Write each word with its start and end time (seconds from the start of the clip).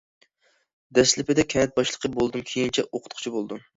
دەسلىپىدە 0.99 1.45
كەنت 1.55 1.75
باشلىقى 1.81 2.13
بولدۇم، 2.17 2.47
كېيىنچە 2.53 2.87
ئوقۇتقۇچى 2.89 3.35
بولدۇم. 3.37 3.63